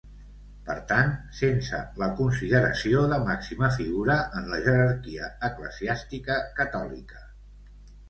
[0.69, 7.27] Per tant, sense la consideració de màxima figura en la jerarquia eclesiàstica catòlica.